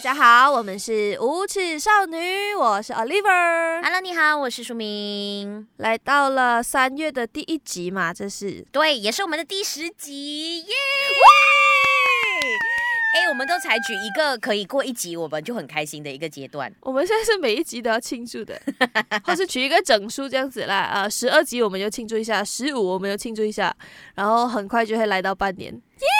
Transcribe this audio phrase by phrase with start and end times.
[0.00, 3.82] 大家好，我们是无耻少女，我是 Oliver。
[3.82, 5.68] Hello，你好，我是舒明。
[5.76, 10.74] 来到了三月的第一集嘛，这是对，也是我们的第十集，耶！
[13.14, 16.72] 哎，我们都采取一个可以过一集我们就很开心的一个阶段。
[16.80, 18.58] 我们现在是每一集都要庆祝的，
[19.22, 20.90] 或是取一个整数这样子啦。
[20.94, 23.76] 呃，十二集我们就庆祝一下，十五我们就庆祝一下，
[24.14, 26.19] 然后很快就会来到半年，耶！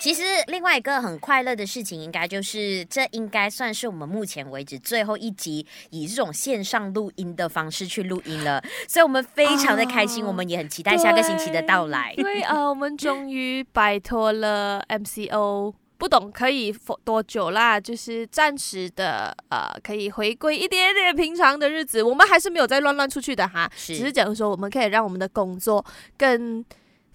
[0.00, 12.14] 其实另外一个很快乐的事情，应该就是这应该算是我们目前为止最后一集以这种线上录音的方式去录音了， 所以我们非常的开心，哦、我们也很期待下个星期的到来。
[12.16, 22.02] 因为呃，我们终于摆脱了 MCO，不懂可以多久啦，就是暂时的呃，可以回归一点点平常的日子。
[22.02, 25.84] 我们还是没有再乱乱出去的哈，是只是讲说我们可以让我们的工作
[26.16, 26.64] 更。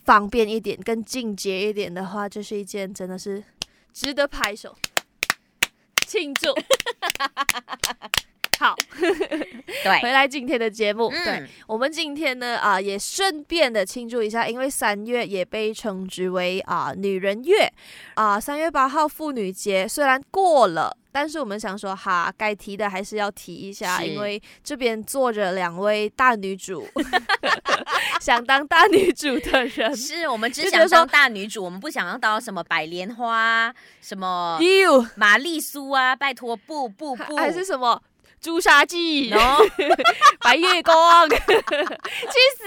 [0.05, 3.43] 方便一点，更进阶一点的话，就是一件真的是
[3.91, 4.77] 值得拍手
[6.07, 6.53] 庆祝。
[8.59, 8.75] 好，
[9.83, 11.49] 对，回来今天的节目，嗯、对。
[11.67, 17.71] 我们今天呢啊、呃，也顺便的庆祝一下，因为三月也被称之为啊、呃、女人月。
[18.15, 20.95] 啊，三、呃、月八号妇女节虽然过了。
[21.11, 26.85] 但是我们想说，哈，该提的还是要提一下，因为这边坐着两位大女主，
[28.19, 34.59] 想当大女主的人，是我们只想当大女主，我们不想要当什么白莲花，什么
[35.15, 38.03] 玛丽苏啊，拜托，不不不，还是什么。
[38.41, 39.57] 朱砂记，No?
[40.39, 42.63] 白月光， 去死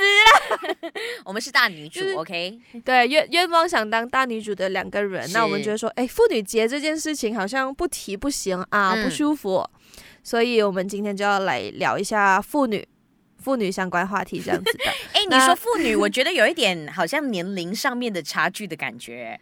[0.84, 0.90] 了！
[1.24, 2.58] 我们是大女主，就是，OK？
[2.84, 9.64] 对，愿愿望想当大女主的两个人，那我们觉得说，哎，妇女节这件事情好像不提不行啊，嗯、不舒服，
[10.24, 12.86] 所以我们今天就要来聊一下妇女、
[13.38, 14.84] 妇女相关话题，这样子的。
[15.14, 19.38] 哎，你说妇女，我觉得有一点好像年龄上面的差距的感觉。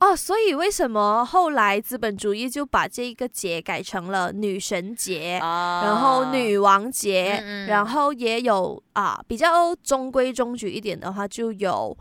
[0.00, 11.96] 哦，所以为什么后来资本主义就把这一个节改成了女神节，哦、然后女王节，嗯嗯然后也有啊比较中规中矩一点的话，就有。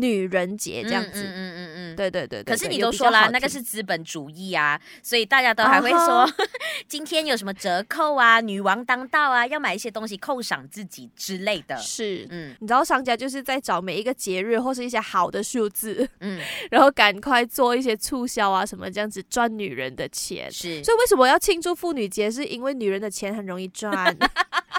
[0.00, 2.54] 女人节这样子，嗯嗯嗯嗯，嗯对对对对。
[2.54, 6.48] 可是你都说了，那个是资本主义啊，所以大家都还会说，uh huh.
[6.88, 11.76] 今天有什么折扣啊，女王当道啊，要买一些东西犒赏自己之类的。
[11.76, 16.40] 是，嗯，你知道商家就是在找每一个节日或是一些好的数字，嗯，
[16.70, 20.50] 然后赶快做一些促销啊什么这样子赚女人的钱。
[20.50, 22.30] 是，所以为什么要庆祝妇女节？
[22.30, 24.16] 是因为女人的钱很容易赚。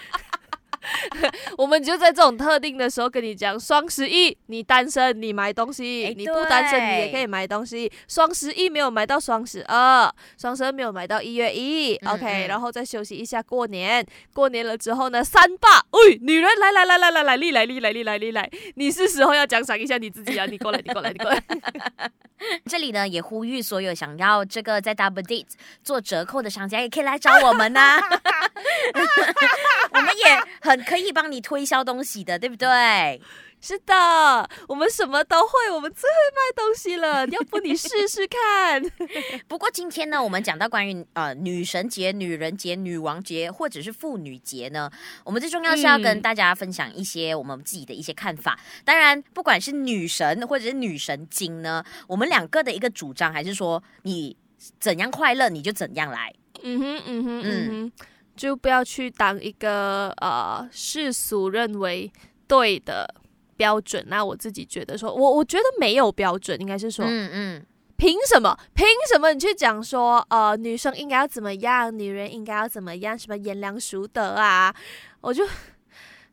[1.57, 7.91] 我们就在这种特定的时候跟你讲，双十一你单身你买东西，欸、你不单身你也可以买东西。
[8.07, 14.05] 双十一没有买到双十二，双十二没有买到一月一，OK，然后再休息一下过年。
[14.33, 20.45] 过年了之后呢，三八，喂，女人来来来来来来，你来你来你来你来，你是时候要奖赏一下你自己啊！
[20.45, 21.41] 你过来你过来你过来。
[22.65, 25.45] 这里呢也呼吁所有想要这个在 Double Date
[25.83, 28.01] 做折扣的商家也可以来找我们呐、啊，
[29.93, 33.21] 我们也很可以帮你推销东西的，对不对？
[33.63, 37.25] 是的，我们什么都会，我们最会卖东西了。
[37.29, 38.81] 要不你试试看？
[39.47, 44.89] 不过今天呢，我们讲到关于呃女神节、女人节、女王节或者是妇女节呢，
[45.23, 48.59] 我们最重要是要跟大家分享一些我们自己的一些看法。
[48.59, 54.35] 嗯、当然，不管是女神或者是女神经呢，我们两个的一个主张还是说，你
[54.79, 56.33] 怎样快乐你就怎样来。
[56.63, 57.91] 嗯哼，嗯哼，嗯哼，
[58.35, 62.11] 就不要去当一个呃世俗认为
[62.47, 63.15] 对的。
[63.57, 64.03] 标准？
[64.07, 67.65] 那我自己觉得说，我我觉得没有标准，应该是说，嗯嗯，
[67.95, 68.57] 凭什么？
[68.73, 74.73] 凭什么你去讲说，呃，女生应该要怎么样，女人应该要怎么样，什么贤良淑德啊？
[75.19, 75.45] 我就。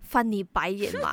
[0.08, 1.12] 翻你白眼嘛！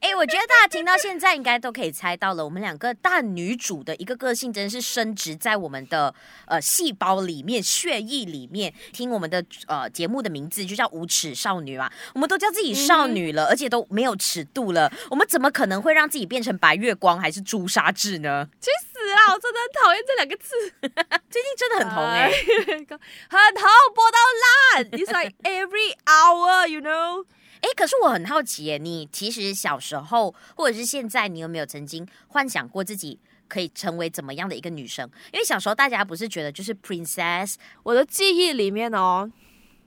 [0.00, 6.14] 哎、欸，我觉得大家听到现在应该都可以猜到了，我们两个大女主的一个个性真的是深植在我们的
[6.46, 8.72] 呃细胞里面、血液里面。
[8.92, 18.48] 听我们的呃节目的名字就叫无耻少女嘛，我们都叫自己少女了，嗯、而且都没有尺度了，我们怎么可能会让自己变成白月光还是朱砂痣呢？
[18.60, 19.34] 去死啊！
[19.34, 20.54] 我真的很讨厌这两个字，
[21.28, 22.32] 最近真的很红 哎、欸，
[22.66, 24.84] 很红，播到烂。
[24.90, 27.24] It's like every hour, you know.
[27.60, 33.18] 哎，可是我很好奇耶，你其实小时候或者是现在，你有没有曾经幻想过自己
[33.48, 35.08] 可以成为怎么样的一个女生？
[35.32, 39.30] 因为小时候大家不是觉得就是 princess，我的记忆里面哦，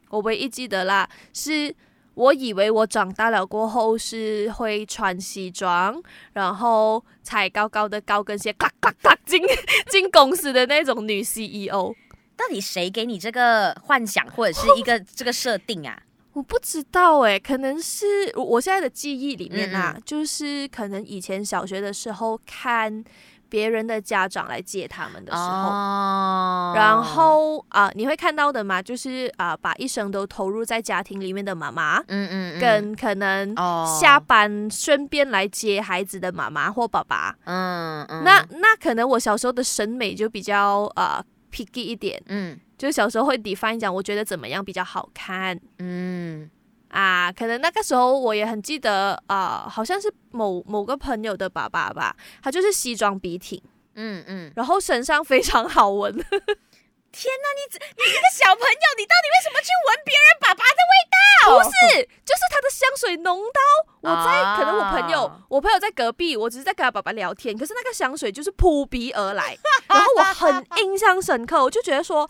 [0.09, 1.75] 我唯一记得啦，是
[2.13, 5.99] 我以为我长大了过后是会穿西装，
[6.33, 9.41] 然后踩高高的高跟鞋，咔咔咔进
[9.89, 11.95] 进公司的那种女 CEO。
[12.35, 16.01] 到底谁给你这个幻想或者是一个这个设定啊？
[16.33, 19.99] 我不知道诶，可能是我现在的记忆里面啊，嗯。
[19.99, 23.03] 嗯就是可能以前小学的时候看
[23.49, 32.59] 别人的家长来接他们的时候，哦、然后啊、呃，你会看到的嘛，就是啊、呃，把一生都投入在家庭里面的妈妈，嗯嗯，嗯。
[32.59, 33.55] 跟可能
[34.01, 46.51] 下班顺便来接孩子的妈妈或爸爸，嗯嗯，那那可能我小时候的审美就比较呃 picky 一点，嗯，就小时候会 define 讲，我觉得怎么样比较好看，嗯。
[46.89, 53.59] 啊，可能那个时候我也很记得啊、呃，好像是某某个朋友的爸爸吧，他就是西装笔挺，
[53.95, 56.13] 嗯嗯，然后身上非常好闻。
[56.13, 61.57] 天哪，你你一个小朋友，你到底为什么去闻别人爸爸的味道？
[61.57, 63.59] 不是，就是他的香水浓到
[64.01, 69.57] 我在，啊、可能我朋友，我朋友在隔壁，我只是在跟他爸爸聊天，可是那个香水就是扑鼻而来，
[69.87, 72.29] 然后我很印象深刻，我就觉得说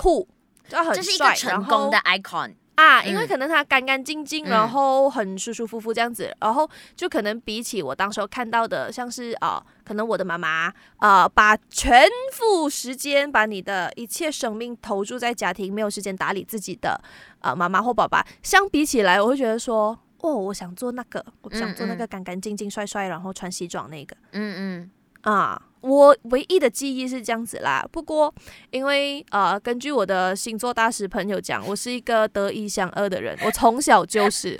[0.00, 0.26] 酷，
[0.66, 2.54] 就很帅，这是一个成功的 icon。
[2.76, 6.66] 啊，因为可能他干干净净，然后很舒舒服服这样子，嗯、然后
[6.96, 16.98] 就可能比起我当时候看到的，像是啊、呃，可能我的妈妈啊、呃，把全副时间把你的一切生命投注在家庭，没有时间打理自己的
[17.40, 24.90] 啊、呃、妈妈或爸爸，相比起来，我会觉得说，哦，我想做那个，我想做那个干干净净、帅帅，然后穿西装那个，嗯嗯。
[25.22, 27.86] 啊，我唯一的记忆是这样子啦。
[27.90, 28.34] 不过，
[28.70, 33.36] 因为呃，根据我的星座大师朋友讲，我是一个得一想二的人。
[33.44, 34.56] 我从小就是，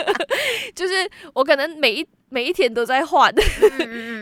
[0.74, 0.94] 就是
[1.34, 3.32] 我可能每一每一天都在换。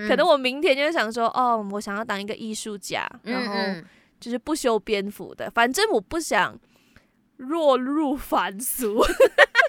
[0.09, 3.55] 可能我明天就想说，哦，我想要当一个艺术家，然后
[4.19, 5.49] 就是不修边幅的。
[5.51, 6.59] 反正我不想
[7.37, 9.05] 落入凡俗，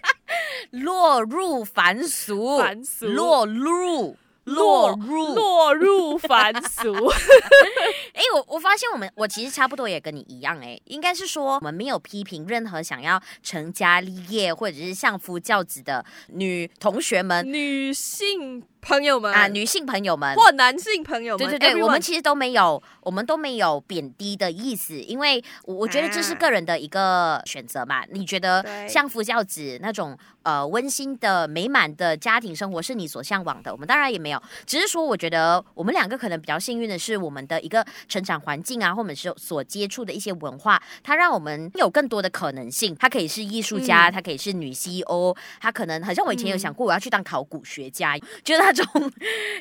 [0.72, 4.18] 落入凡俗， 凡俗，落入。
[4.46, 5.36] 落入。
[5.36, 6.18] 落入。
[6.18, 6.94] 凡俗，
[8.14, 28.04] 哎，我我发现我们我其实差不多也跟你一样，哎，应该是说我们没有批评任何想要成家立业或者是相夫教子的女同学们、女性朋友们啊，女性朋友们或男性朋友们，对对对，我们其实都没有，我们都没有贬低的意思，因为我我觉得这是个人的一个选择嘛。
[28.12, 42.96] 你觉得相夫教子那种呃温馨的美满的家庭生活是你所向往的，我们当然也没有，只是说我觉得我们两个可能比较幸运的是，我们的一个成长环境啊，或者是所接触的一些文化，它让我们有更多的可能性。
[43.00, 48.71] 它可以是艺术家，它可以是女 CEO，它可能好像我以前有想过我要去当考古学家，觉得。
[48.72, 49.12] 那种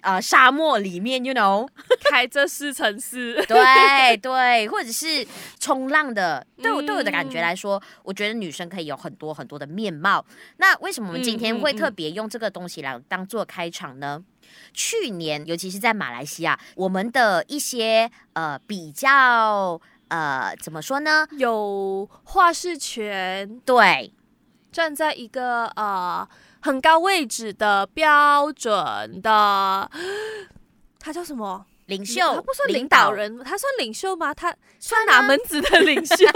[0.02, 1.68] 呃沙漠里面，you know，
[2.08, 5.26] 开着四乘室，对对，或者是
[5.58, 10.24] 冲浪的，对我对我的感觉来说，我觉得女生可以有很多很多的面貌。
[10.58, 14.22] 那为什么我们今天会特别用这个东西来当做开场呢？
[14.72, 21.26] 去年，尤其是在马来西亚，我们的一些呃比较呃怎么说呢？
[21.32, 24.12] 有话事权，对，
[24.70, 26.28] 站在一个呃。
[26.60, 29.90] 很高位置的标准的，
[30.98, 31.66] 他叫什么？
[31.86, 32.20] 领袖？
[32.34, 34.32] 他不算领导人，他算领袖吗？
[34.32, 36.16] 他算哪门子的领袖？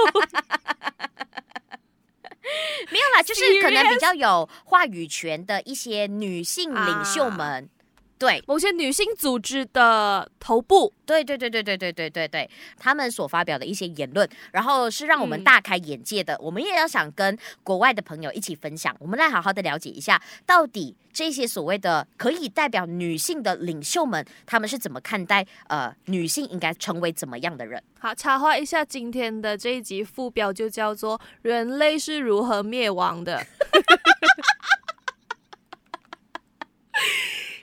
[2.90, 7.68] 没有啦，就是可能比较有话语权的一些女性领袖们。
[8.26, 16.34] 啊对某些女性组织的头部，对对对对对对对对对，他们所发表的一些言论，然后是让我们大开眼界的。
[16.34, 27.82] 嗯、我们也要想跟国外的朋友一起分享，我们来好好的了解一下，到底这些所谓的可以代表女性的领袖们，他们是怎么看待呃女性应该成为怎么样的人？
[27.98, 33.44] 好，插话一下，今天的这一集副标就叫做“人类是如何灭亡的”。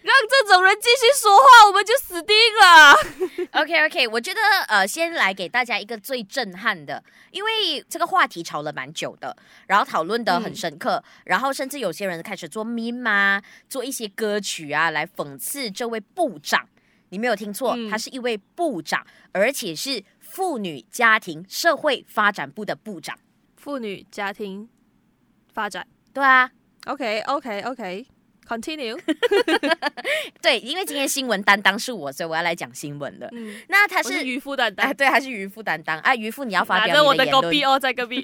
[0.01, 3.51] 让这种人继续说话，我们就死定了。
[3.61, 9.35] OK OK，我觉得呃，先来给大家一个最震撼的，因为这个话题吵了蛮久的，
[9.67, 16.67] 然后讨论的很深刻，嗯、然后甚至有些人开始做 meme 啊，做一些歌曲啊，来讽刺这位部长。
[17.09, 23.19] 你没有听错，嗯、他是一位部长，而且是妇女家庭社会发展部的部长。
[23.57, 24.69] 妇女家庭
[25.53, 26.49] 发展，对啊。
[26.85, 28.07] OK OK OK。
[28.47, 28.99] Continue，
[30.41, 33.29] 对，因为今天新闻担当是我，所以我要来讲新闻的。
[33.31, 36.13] 嗯，那他是渔夫担当，啊， 对，他是渔夫担当啊。
[36.13, 37.07] 渔夫，你要发表你的言论。
[37.07, 38.21] 我的隔壁哦，在隔壁。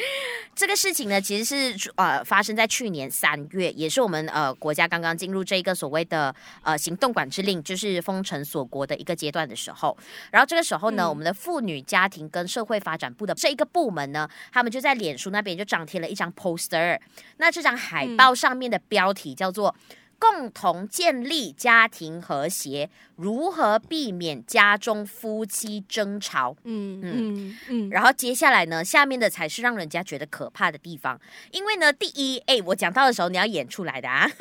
[0.54, 9.96] 这个事情呢，其实是呃发生在去年三月，也是我们呃国家刚刚进入这一个所谓的呃行动管制令，就是封城锁国的一个阶段的时候。
[10.30, 16.98] 然后这个时候呢，嗯、我们的妇女家庭跟社会发展部的这一个部门呢，他们就在脸书那边就张贴了一张 poster。
[17.38, 19.61] 那这张海报上面的标题叫做。
[20.18, 26.56] 共同建立家庭和谐，如何避免家中夫妻争吵？
[26.62, 31.20] 嗯嗯嗯，嗯然后接下来呢，下面的才是让人家觉得可怕的地方。
[31.50, 34.30] 因为呢，第一，哎，我讲到的时候你要演出来的啊。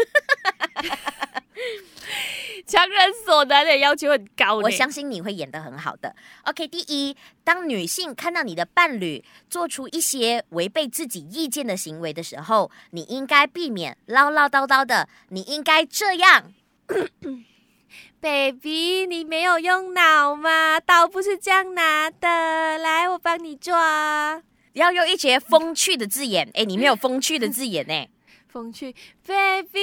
[2.67, 6.15] 强人所难的要求很高，我相信你会演得很好的。
[6.43, 16.53] OK，第一，当女性看到你的伴侣做出一些违背自己意见的行为的时候，你应该避免唠唠叨叨的，你应该这样，
[18.21, 20.79] Baby，你没有用脑吗？
[20.79, 24.43] 刀不是这样拿的，来，我帮你抓。
[24.73, 28.07] 要用一些风趣的字眼，哎，你没有风趣的字眼呢。
[28.51, 28.93] 风趣
[29.25, 29.79] ，baby，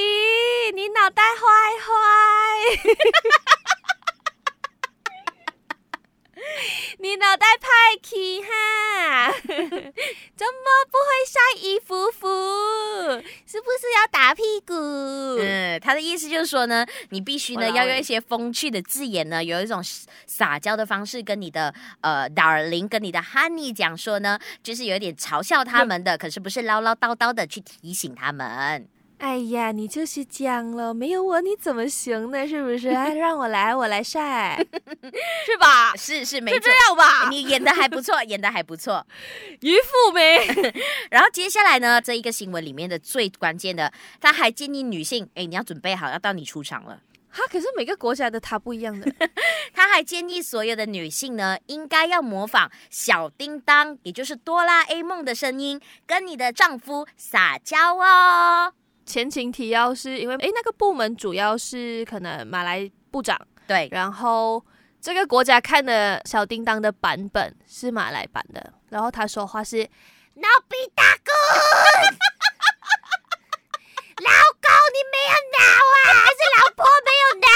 [0.75, 1.40] 你脑袋坏
[1.80, 1.90] 坏，
[7.00, 7.68] 你脑袋派
[8.02, 12.26] 气哈， 怎么不会晒衣服服？
[13.47, 14.75] 是不是要打屁股？
[15.40, 19.83] 嗯，他的意思就是说呢，你必须呢要用一些风趣的字眼呢，有一种
[20.26, 28.88] 撒娇的方式跟你的呃 darling，跟你的 honey 讲说呢，就是有一点嘲笑他们的，可是不是唠唠叨叨的去提醒他们。
[29.18, 32.46] 哎呀，你就是讲了，没有我你怎么行呢？
[32.46, 32.88] 是不是？
[32.90, 34.64] 哎让我来，我来晒，
[35.44, 35.94] 是吧？
[35.96, 37.28] 是是没错，这样吧？
[37.28, 39.04] 你演的还不错，演的还不错，
[39.60, 40.46] 于富美。
[41.10, 47.00] 然后接下来呢，这一个新闻里面的最关键的，他还建议女性，哎，你要准备好，要到你出场了。
[47.30, 49.12] 哈，可是每个国家的他不一样的。
[49.75, 58.72] 他还建议所有的女性呢，应该要模仿小叮当，也就是哆啦 A 梦的声音，跟你的丈夫撒娇哦。
[59.08, 64.62] 前情提要是因为，诶，那个部门主要是可能马来部长对，然后
[65.00, 71.32] 这个国家看的小叮当的版本是马来版的，然后他说话是老比大哥，
[74.22, 75.58] 老公你没有脑
[75.96, 77.48] 啊，还是老婆没有脑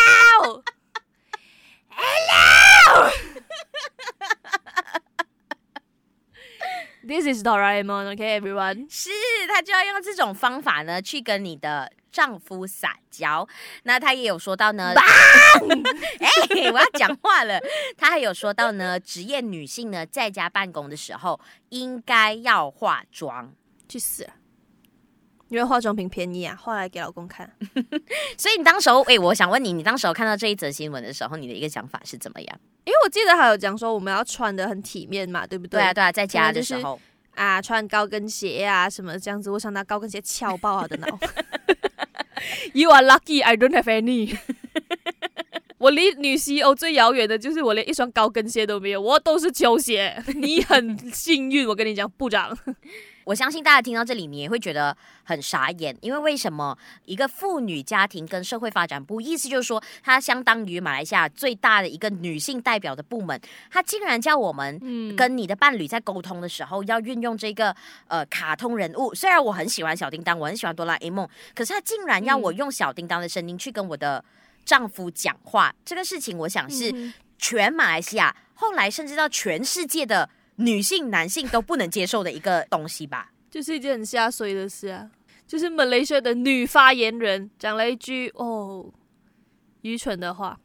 [1.91, 3.13] ？Hello。
[7.05, 8.87] This is Doraemon, OK, everyone。
[8.89, 9.11] 是，
[9.53, 13.47] 他就要用这种方法呢，去跟你的丈夫撒娇。
[13.85, 14.93] 那她也有说到呢，
[16.19, 17.61] 哎、欸，我要讲话了。
[17.97, 23.53] 她还有说到呢，职业女性呢，在家办公的时候应该要化妆。
[23.89, 24.27] 去死！
[25.49, 27.55] 因为化妆品便宜啊，化来给老公看。
[28.39, 32.61] 所以你当时候，哎、欸，我想问你，你当时候看到这一则新闻的时候，你的一个想法是怎么样？
[32.85, 35.79] 因为我记得还有讲说我们要穿的很体面嘛，对不对？
[35.79, 37.05] 对啊，对啊，在家的时候、就是、
[37.35, 39.51] 啊，穿高跟鞋啊什么这样子。
[39.51, 41.19] 我想拿高跟鞋敲爆他的脑。
[42.75, 44.37] You are lucky, I don't have any。
[45.79, 50.23] 我离女 CEO 最遥远的就是我连一双高跟鞋都没有，我都是球鞋。
[50.35, 52.57] 你很幸运，我跟你讲，部长。
[53.25, 67.75] 我相信大家听到这里，你也会觉得很傻眼，因为为什么一个妇女家庭跟社会发展部，意思就是说，它相当于马来西亚最大的一个女性代表的部门，它竟然叫我们跟你的伴侣在沟通的时候要运用这个
[68.09, 69.15] 呃卡通人物。
[69.15, 74.25] 虽然我很喜欢小叮当，我很喜欢哆啦 A 梦，可是他竟然要我用小叮当的声音去跟我的
[74.65, 80.29] 丈夫讲话，这个事情我想是全马来西亚，后来甚至到全世界的。
[80.63, 85.11] 女性、男性都不能接受的一个东西吧，就是一件很下水的事啊。
[85.47, 88.91] 就是马来西亚的女发言人讲了一句哦，
[89.83, 90.59] 愚蠢的话。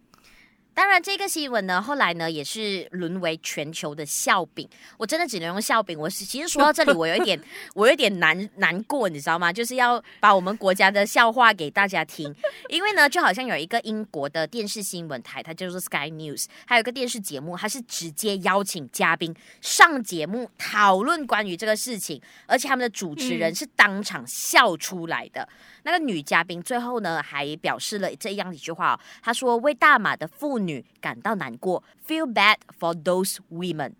[0.77, 4.69] 当然，这个新闻呢，后来呢也是沦为全球的笑柄。
[4.95, 5.97] 我真的只能用笑柄。
[5.97, 7.41] 我是其实说到这里，我有一点，
[7.73, 9.51] 我有点难难过，你知道吗？
[9.51, 12.31] 就是要把我们国家的笑话给大家听。
[12.69, 25.41] 因为呢，就好像有一个英国的电视新闻台，它叫做 Sky News，还有一个电视节目，它是直接邀请嘉宾上节目讨论关于这个事情，而且他们的主持人是当场笑出来的。
[25.41, 25.49] 嗯、
[25.87, 33.93] 那个女嘉宾最后呢，还表示了这样一句话，她说：“为大马的妇女。”感到难过，feel bad for those women.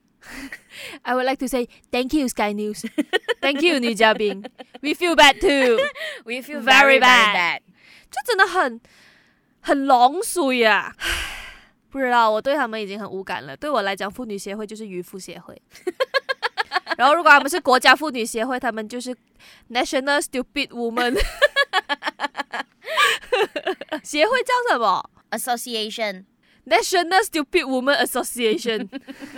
[1.03, 2.85] I would like to say thank you, Sky News.
[3.39, 4.43] Thank you，女嘉宾。
[4.81, 5.77] We feel bad too.
[6.25, 7.61] We feel very, bad.
[8.11, 8.81] 就真的很
[9.61, 10.93] 很狼水呀！
[11.89, 13.55] 不知道，我对他们已经很无感了。
[13.55, 15.61] 对我来讲，妇女协会就是渔夫协会。
[16.97, 19.15] 然后，如果他们是国家妇女协会，他们就是
[19.69, 21.17] National Stupid Woman。
[24.03, 26.25] 协会叫什么？Association。
[26.69, 28.89] National Stupid Woman Association，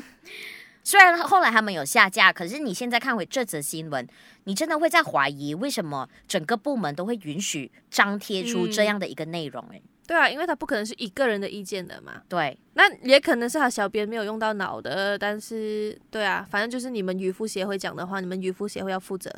[0.84, 4.08] 虽然后来他们有下架，可是你现在看回这则新闻，
[4.46, 9.64] 你真的会在怀疑为什么整个部门都会允许张贴出这样的一个内容？
[9.72, 12.24] 哎，对啊，因为他不可能是一个人的意见的嘛。
[12.28, 19.32] 对，那也可能是他小编没有用到脑的，但是对啊，反正就是你们渔夫协会讲的话，你们渔夫协会要负责。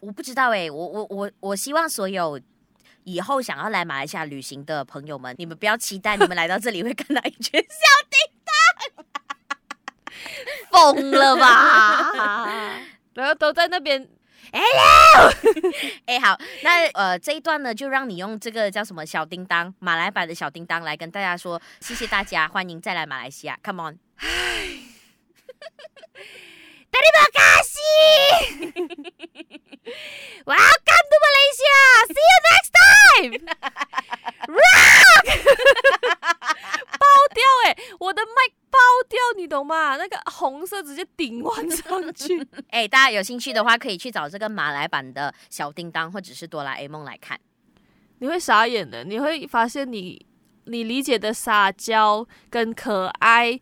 [0.00, 2.40] 我不知道哎，我我我我希望所有。
[3.08, 8.18] 以后想要来马来西亚旅行的朋友们，你们不要期待你们来到这里会看到一群小叮
[10.72, 12.80] 当，疯了吧？
[13.14, 14.08] 然后都在那边
[14.52, 15.32] Hello，
[16.06, 24.00] 哎，好，那呃这一段呢，就让你用这个叫什么小叮当，马来版的小叮当来跟大家说，谢谢大家，欢迎再来马来西亚，Come on。
[26.96, 28.72] Terima kasih
[30.48, 31.78] Welcome to Malaysia.
[32.08, 33.32] See you next time.
[34.56, 35.26] Rock，
[36.96, 39.96] 爆掉哎、欸，我的麦爆掉，你懂吗？
[39.98, 42.40] 那个红色直接顶完上去。
[42.72, 47.38] 哎、欸，大家有兴趣的话，可以去找这个马来版的小叮当或者是哆啦 A 梦来看。
[48.20, 50.24] 你会傻眼的，你会发现你
[50.64, 53.60] 你理解的撒娇跟可爱，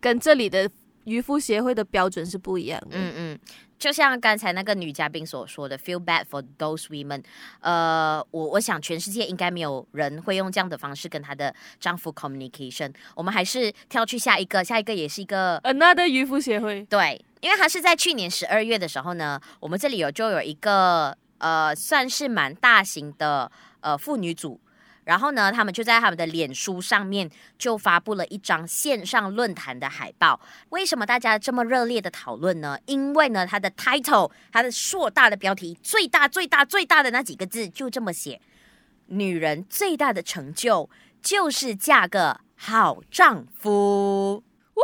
[0.00, 0.68] 跟这里的。
[1.08, 2.90] 渔夫协会的标准是不一样的。
[2.92, 3.38] 嗯嗯，
[3.78, 7.22] 就像刚才那个女嘉宾所说的，feel bad for those women。
[7.60, 12.92] 呃，我我想全世界应该没有人会用这样的方式跟她的丈夫 communication。
[13.14, 16.84] 我们还是跳去下一个，下一个也是一个 another 渔夫协会。
[16.84, 23.50] 对，因为他是在去年十二月的时候呢，我们这里有就有一个呃，算是蛮大型的
[23.80, 24.60] 呃妇女组。
[25.08, 30.38] 然后呢，他们就在他们的脸书上面就发布了一张线上论坛的海报。
[30.68, 32.78] 为什么大家这么热烈的讨论呢？
[32.84, 38.42] 因为呢，它的 title，它的硕大的标题，最大最大最大的那几个字就这么写：
[39.06, 40.90] 女人最大的成就
[41.22, 44.34] 就是嫁个好丈夫。
[44.34, 44.82] 呜呼，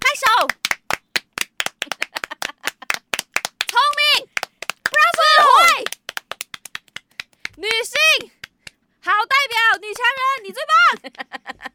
[0.00, 0.24] 拍手！
[3.68, 4.02] 聪明
[4.84, 5.84] ，Bravo，
[7.56, 8.30] 女性。
[9.02, 11.30] 好代表女强人，你最棒。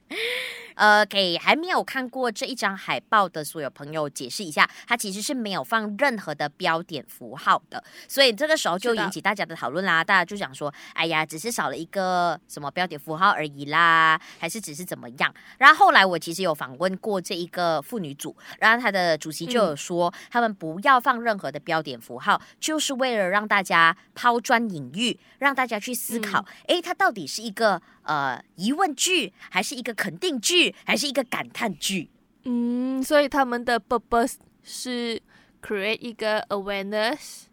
[0.76, 10.04] 呃，给还没有看过这一张海报的所有朋友解释一下，它其实是没有放任何的标点符号的，所以这个时候就引起大家的讨论啦。
[10.04, 15.34] 大家就想说，哎呀，只是少了一个什么标点符号而已啦，还是只是怎么样？
[15.58, 27.26] 然后后来我其实有访问过这一个妇女组，然后他的主席就有说，嗯、他们不要放任何的标点符号，就是为了让大家抛砖引玉，让大家去思考，哎、嗯，他到底。
[27.26, 32.12] 是一个呃疑问句，还是一个肯定句，还是一个感叹句？
[32.44, 35.20] 嗯，所以他们的 purpose 是
[35.62, 37.46] create 一个 awareness，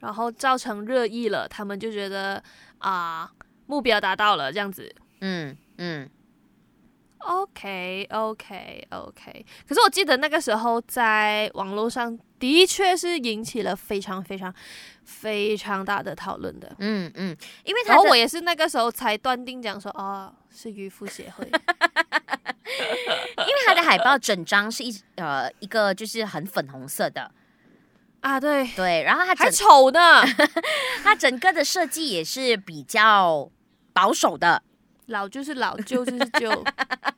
[0.00, 2.42] 然后造成热议了，他们就觉得
[2.78, 4.94] 啊、呃、目标达到了这样子。
[5.20, 6.10] 嗯嗯
[7.20, 9.46] ，OK OK OK。
[9.66, 14.52] 可是我记得那个时候在网络上的确是引起了非常非常。
[15.02, 27.28] 非常大的讨论的，嗯嗯，因为他然后我也是那个时候才断定讲说，哦，是渔夫协会， 因为他的海报整张是一呃一个就是很粉红色的
[28.20, 30.22] 啊，对对，然后他还丑呢，
[31.02, 33.50] 他整个的设计也是比较
[33.92, 34.62] 保守的。
[35.10, 36.64] 老就是老，旧就是旧，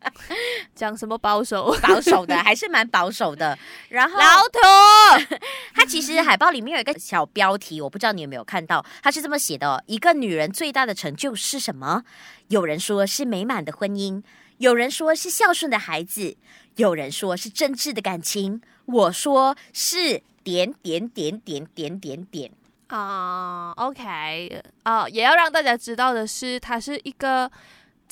[0.75, 1.75] 讲什么保守？
[1.83, 3.57] 保守的 还是蛮保守的。
[3.91, 5.37] 然后老土，
[5.75, 12.05] 它其实海报里面有一个小标题，我不知道你有没有看到，它是这么写的哦：一个女人最大的成就是什么？
[12.49, 14.23] 有人说是美满的婚姻，
[14.59, 16.37] 有人说是孝顺的孩子，
[16.77, 22.51] 有人说是真挚的感情，我说是点点点点点点点。
[22.89, 27.51] 啊、uh,，OK，啊、uh,，也要让大家知道的是，它是一个。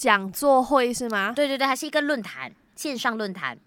[0.01, 1.31] 讲座会是吗？
[1.37, 3.59] 对对对，它是一个论坛，线上论坛。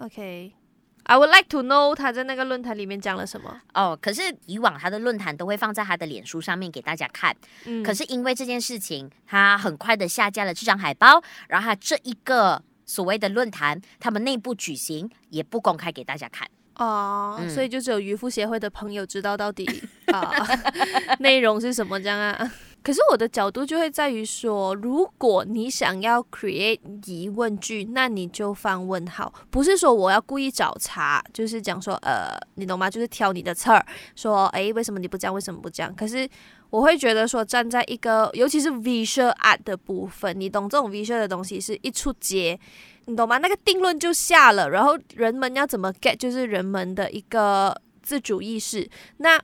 [0.00, 3.60] OK，I would like to know 他在那个论坛里面讲了什么。
[3.74, 7.36] 哦，可是以往他的论坛都会放在他的脸书上面给大家看。
[7.66, 16.48] 嗯，可是因为这件事情，他很快的下架了这张海报，然后他这一个所谓的论坛，他们内部举行也不公开给大家看。
[16.76, 19.66] 哦，嗯、所以就只有渔夫协会的朋友知道到底
[20.06, 20.32] 啊
[21.20, 22.50] 内容是什么这样啊。
[22.88, 32.88] 可是我的角度就会在于说，如果你想要 create 疑问句，那你就放问号，不是说我要故意找茬，就是讲说，呃，你懂吗？
[32.88, 33.84] 就是挑你的刺儿，
[34.16, 35.34] 说，诶，为什么你不这样？
[35.34, 35.94] 为什么不这样？
[35.94, 36.26] 可是
[36.70, 42.58] 我会觉得说，站在一个，尤其是 visual art 的部分，你懂这种 visual 的东西是一出街，
[43.04, 43.36] 你懂吗？
[43.36, 49.38] 那个定论就下了，然后人们要怎么 get，就是人们的一个自主意识，那。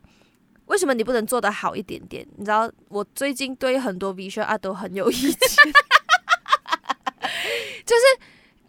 [0.66, 2.26] 为什么你不能做的好一点点？
[2.36, 5.30] 你知道，我最近对很多 visual art 都很有意见，
[7.84, 8.02] 就是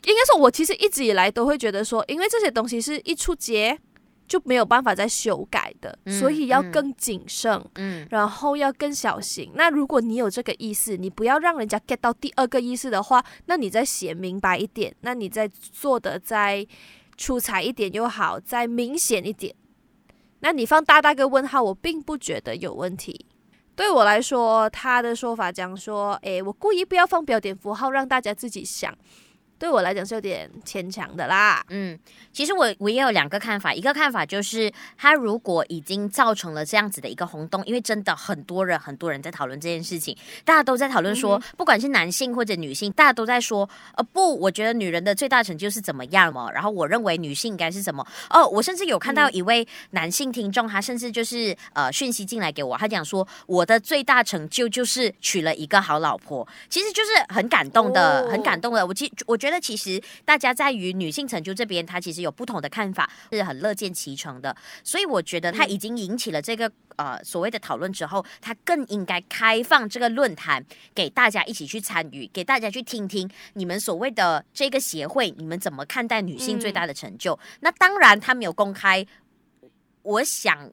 [0.03, 3.79] 应该说，我其实一直以来都会觉得说，因为这些东西是一出街
[4.27, 9.51] 就没有办法再修改的，嗯、所以要更谨慎，嗯，然后要更小心。
[9.55, 16.67] 那如果你有这个意思，你不要让人家 get 到第二个意思的话，那你再写明白一点，那你再做的再
[17.15, 19.55] 出彩一点又好，再明显一点。
[20.45, 23.25] 那你放大大个问号，我并不觉得有问题。
[23.75, 28.95] 对我来说，他的说法讲说，诶，我故意不要放标点符号，让大家自己想。
[29.57, 31.63] 对我来讲是有点牵强的啦。
[31.69, 31.97] 嗯，
[32.33, 48.05] 其实我我也有两个看法，一个看法就是，他如果已经造成了这样子的一个轰动，因为真的很多人很多人在讨论这件事情，大家都在讨论说，嗯、不管是男性或者女性，大家都在说，呃，不，我觉得女人的最大成就是怎么样嘛，然后我认为女性应该是什么？
[48.29, 58.85] 哦，我甚至有看到一位男性听众，他甚至就是呃讯息进来给我，他讲说，我的最大成就就是娶了一个好老婆，其实就是很感动的，哦、很感动的。
[58.85, 59.54] 我其我觉得。
[59.55, 64.55] 觉得其实大家在于女性成就这边，他其实有不同的看法，是很乐见其成的。
[64.83, 70.63] 所以我觉得他已经引起了这个呃所谓的讨论之后，他更应该开放这个论坛
[70.93, 77.33] 给大家一起去参与，给大家去听听你们所谓的这个协会，你们怎么看待女性最大的成就？
[77.33, 79.05] 嗯、那当然他没有公开，
[80.01, 80.71] 我想。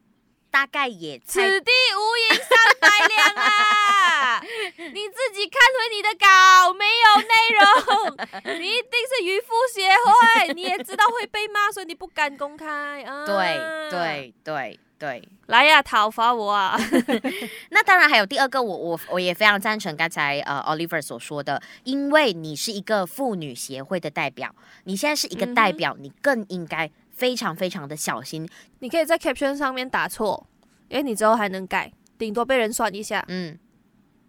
[0.53, 4.39] 大概也此地无银三百两啊！
[4.77, 13.25] 你自己看回你的稿，没有内容，你一定是渔夫协会，你也知道会被骂，所以你不敢公开啊！
[13.25, 13.59] 对
[13.91, 16.79] 对对对，来呀，讨伐我啊！
[17.71, 26.91] 那当然还有第二个，我我我也非常赞成刚才呃 Oliver 所说的，因为你是一个妇女协会的代表，你现在是一个代表，嗯、你更应该。
[27.23, 28.49] 非常非常的小心，
[28.81, 30.45] 你可以在 caption 上面打错，
[30.89, 33.25] 因为你之后还能改，顶多被人算一下。
[33.29, 33.57] 嗯，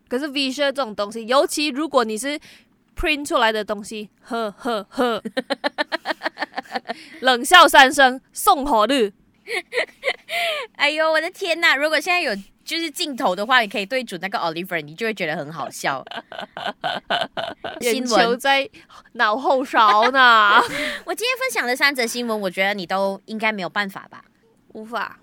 [0.08, 2.39] 可是 visual 这种东西，尤其如果你是
[2.95, 5.23] print 出来的东西，呵呵呵，
[7.21, 9.12] 冷笑三声，送火绿。
[10.77, 11.75] 哎呦，我的天呐！
[11.75, 12.32] 如果现在有。
[12.63, 16.04] 就是镜头的话，你可以对准那个 Oliver，你就会觉得很好笑。
[17.82, 18.69] 眼球在
[19.13, 20.62] 脑后勺呢。
[21.06, 24.23] 我今天分享的三则新闻，我觉得你都应该没有办法吧？
[24.69, 25.19] 无法，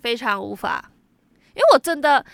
[0.00, 0.90] 非常无法，
[1.54, 2.24] 因为我真的，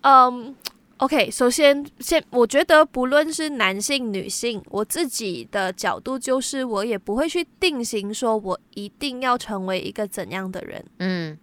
[0.00, 0.56] 嗯
[0.96, 10.84] ，OK，首先先，我觉得不论是男性女性，我自己的角度就是，我也不会去定型，说我一定要成为一个怎样的人。
[10.98, 11.38] 嗯。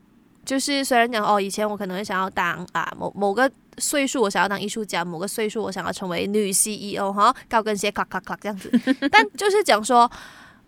[0.47, 8.71] 就是虽然讲哦，以前我可能会想要当啊某某个岁数，我想要当艺术家；某个岁数，我想要成为女 CEO 哈，高跟鞋咔咔咔这样子。
[9.11, 10.09] 但就是讲说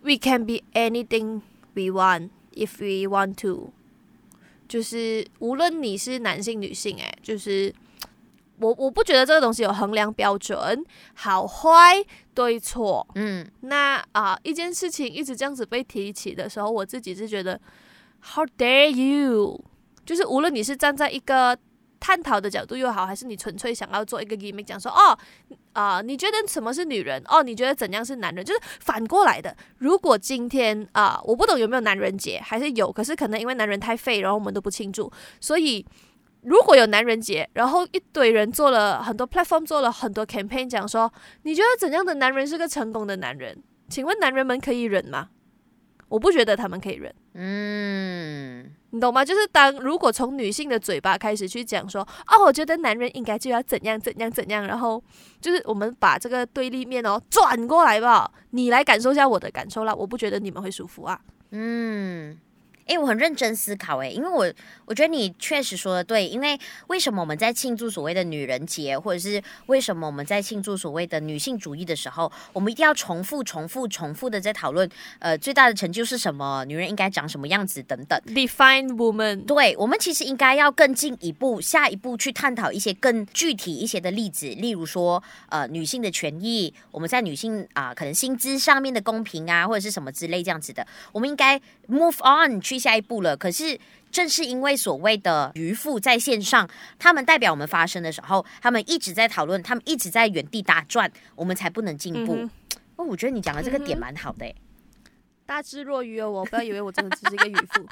[0.01, 1.39] ，we can be anything
[1.75, 3.71] we want if we want to。
[4.67, 7.73] 就是无论你是男性女性，诶，就是
[8.59, 13.07] 我我不觉得这个东西有衡量标准，好坏对错。
[13.15, 17.57] 嗯，那啊一件事情一直这样子被提起的时候，我自己是觉得
[18.21, 19.63] ，How dare you！
[20.09, 21.55] 就是无论你是站在一个
[21.99, 25.15] 探讨的角度又好，还是你纯粹想要做一个 gimmick 讲说哦
[25.73, 27.21] 啊、你觉得什么是女人？
[27.27, 28.43] 哦，你觉得怎样是男人？
[28.43, 29.55] 就是反过来的。
[29.77, 35.11] 如果今天啊、我不懂有没有男人节，还是有，可是可能因为男人太废，然后我们都不庆祝。
[35.39, 35.85] 所以
[36.41, 43.61] 如果有男人节，然后一堆人做了很多 platform，做了很多 campaign，讲说你觉得怎样的男人是个成功的男人？
[43.87, 45.29] 请问男人们可以忍吗？
[46.07, 47.13] 我不觉得他们可以忍。
[47.35, 48.73] 嗯。
[48.91, 49.23] 你懂吗？
[49.23, 55.01] 就是当如果从女性的嘴巴开始去讲说，哦，我觉得男人应该就要怎样怎样怎样，然后
[55.39, 61.19] 就是我们把这个对立面哦转过来吧，你来感受一下我的感受啦，我不觉得你们会舒服啊。
[61.51, 62.37] 嗯。
[62.89, 64.51] 哎，我很认真思考诶，因为我
[64.85, 76.65] 我觉得你确实说的对，因为为什么我们在庆祝所谓的女人节，或者是为什么我们在庆祝所谓的女性主义的时候，我们一定要重复、重复、重复的在讨论，呃，最大的成就是什么？
[76.65, 78.19] 女人应该长什么样子等等。
[78.25, 79.45] Define woman。
[79.45, 92.78] 对，我们其实应该要更进一步，下一步去探讨一些更具体一些的例子，例如说，呃，女性的权益，我们在女性啊、呃，可能薪资上面的公平啊，或者是什么之类这样子的，我们应该 move on 去。
[92.79, 93.77] 下一步了，可是
[94.09, 102.35] 正是因为所谓的渔夫在线上，他们代表我们发声的时候，他们一直在讨论，他们一直在原地打转，我们才不能进步。
[102.35, 102.49] 嗯、
[102.95, 104.55] 哦，我觉得你讲的这个点蛮好的，嗯，
[105.45, 107.85] 大智若愚哦，我不要以为我真的只是一个渔夫。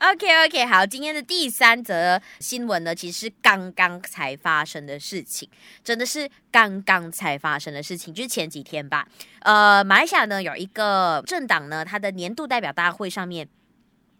[0.00, 5.48] OK OK， 好，今天的第三则新闻呢，其实是刚刚才发生的事情，
[5.84, 9.06] 真的是刚刚才发生的事情，就是前几天吧。
[9.40, 13.48] 呃，马来西亚呢有一个政党呢，它的年度代表大会上面，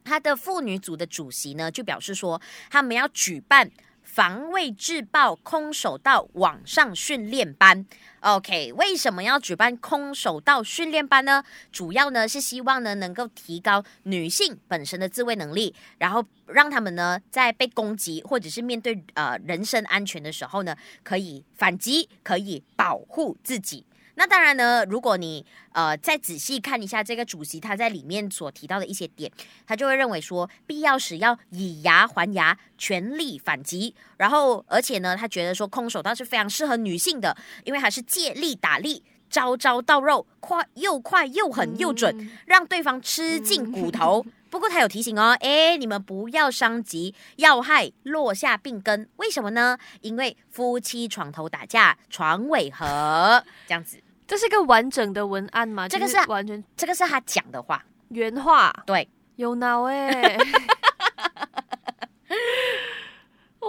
[0.05, 3.71] 它的妇女组的主席呢就表示说，他们要举办。
[4.19, 7.87] 防卫自爆空手道网上训练班
[8.19, 11.45] ，OK，为什么要举办空手道训练班呢？
[11.71, 23.85] 主要呢是希望呢能够提高女性本身的自卫能力，然后让他们呢在被攻击或者是面对呃人身安全的时候呢，可以反击，可以保护自己。
[24.19, 29.31] 那当然呢，如果你呃再仔细看一下这个主席他在里面所提到的一些点，
[29.65, 33.95] 他就会认为说，必要时要以牙还牙，全力反击。
[34.17, 44.27] 然后，而且呢，他觉得说空手道是非常适合女性的，因为还是借力打力，招招到肉，快又快又狠又准，让对方吃尽骨头。
[44.51, 49.09] 不过他有提醒哦，哎，你们不要伤及要害，落下病根。
[49.19, 49.79] 为什么呢？
[50.01, 54.03] 因为夫妻床头打架，床尾和，这样子。
[54.29, 55.89] 这是一个完整的文案吗？
[55.89, 58.71] 这个是完全，这个是他讲的话，原话。
[58.85, 60.37] 对，有脑哎。
[62.31, 62.37] Oh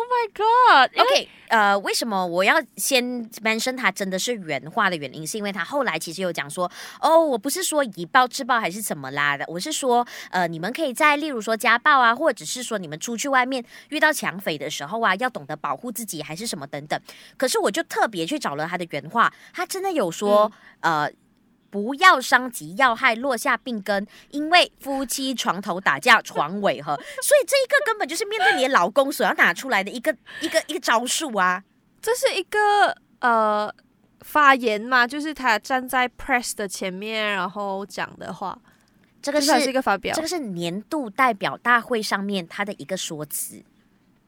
[0.10, 3.04] my God！OK，、呃，为什么我要先
[3.42, 6.70] mention 他真的是原话的原因，是因为他后来其实有讲说，
[7.00, 17.00] 哦，我不是说以暴制暴还是怎么啦的，我是说，呃，你们可以在例如说家暴啊，或者是说你们出去外面遇到抢匪的时候啊，要懂得保护自己，还是什么等等。
[17.38, 21.12] 可是我就特别去找了他的原话，他真的有说，嗯、呃。
[21.70, 31.64] 不要伤及要害，落下病根，因为夫妻床头打架，床尾和， 所以这一个根本就是面对你的老公所要拿出来的一个 一个一个招数啊！
[32.02, 33.74] 这是一个呃
[34.22, 38.58] 发言嘛，就是他站在 press 的前面，然后讲的话，
[39.22, 43.62] 这个是，是，一个发表，这个是年度代表大会上面他的一个说辞，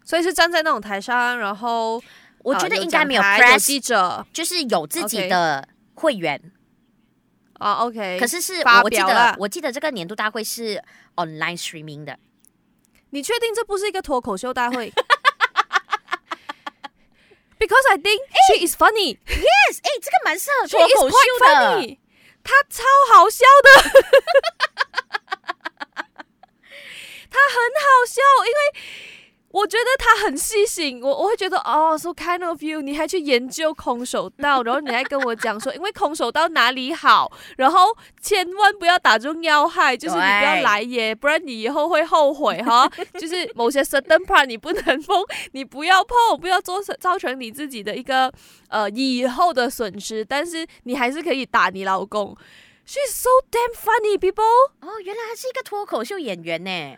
[0.04, 2.02] 所以是站在那种台上，然后
[2.44, 6.40] 我觉得应该没有 press 有记者，就是有自己的会员。
[6.40, 6.61] Okay.
[7.62, 10.82] 啊、oh，OK，可是是我记得，我记得这个年度大会是
[11.16, 12.18] online streaming 的。
[13.12, 14.92] 你确定这不是一个脱口秀大会
[17.60, 19.20] ？Because I think she is funny.
[19.28, 21.98] Yes，哎，这个蛮适合 脱口秀的。
[22.44, 23.70] 他超好笑的，
[27.30, 28.58] 他很好笑，因为。
[29.52, 42.90] 我觉得他很细心，我我会觉得哦，so kind of you，你还去研究空手道，然后你还跟我讲说，因为空手道哪里好，然后千万不要打中要害，就是你不要来耶，不然你以后会后悔哈。
[43.20, 48.32] 就是某些 certain part 你不能碰，你不要碰，不要做造成你自己的一个
[48.70, 52.36] 呃以后的损失，但是你还是可以打你老公。
[52.88, 54.44] She's so damn funny, people。
[54.80, 56.98] 哦，原来他是一个脱口秀演员呢。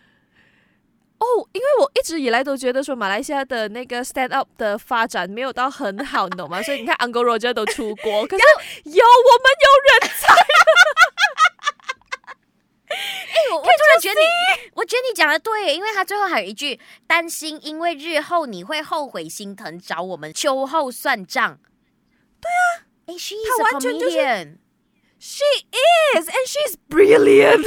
[1.23, 6.61] 哦，因为我一直以来都觉得说马来西亚的那个 stand up 的发展没有到很好，你懂吗？
[6.61, 8.43] 所以你看 Uncle Roger 都出国，可是
[8.83, 10.33] 有我们有人才。
[12.93, 14.25] 哎、欸，我我突然觉得你，
[14.75, 21.57] 我觉得你讲的对，因为他最后还有一句担心，因为日后你会后悔心疼，找我们秋后算账。
[22.39, 27.65] 对啊，哎、欸、，she is a comedian，she is and she's brilliant。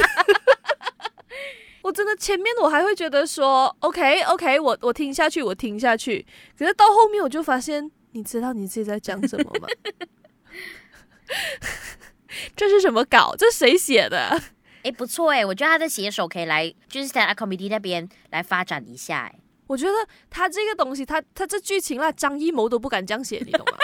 [1.87, 6.27] 我真的前面我还会觉得说，OK OK，我我听下去，我听下去。
[6.59, 9.69] 可是到后面我就发现，你知道你自己在讲什么吗？
[12.57, 13.33] 这是什么稿？
[13.37, 14.37] 这是谁写的？
[14.83, 19.31] 哎，不错哎，我觉得他的写手可以来，就是在 comedy 那边来发展一下。
[19.33, 19.93] 哎，我觉得
[20.29, 23.77] 他这个东西，他他这剧情啊，张艺谋都不敢这样写，你懂吗？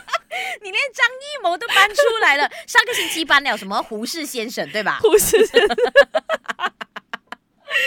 [0.62, 2.50] 你连张艺谋都搬出来了。
[2.66, 4.98] 上个星期搬了什么胡适先生，对吧？
[5.02, 5.76] 胡适先生。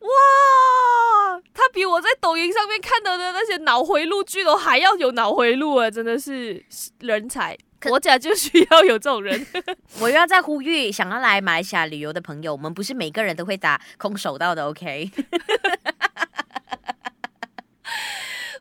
[0.00, 5.90] 哇，他比我在抖音上面看到的那些脑回路剧都还要有脑回路啊！
[5.90, 6.62] 真的是
[7.00, 9.46] 人才，国家就需要有这种人。
[10.00, 15.10] 我又要再呼吁，想要来马来西亚旅游的朋友，我们不是每个人都会打空手道的，OK？